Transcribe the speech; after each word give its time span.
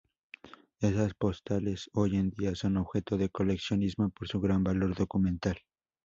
Esas 0.79 1.13
postales 1.13 1.91
hoy 1.93 2.15
en 2.15 2.31
día 2.31 2.55
son 2.55 2.77
objeto 2.77 3.17
de 3.19 3.29
coleccionismo, 3.29 4.09
por 4.09 4.27
su 4.27 4.41
gran 4.41 4.63
valor 4.63 4.95
documental. 4.95 5.59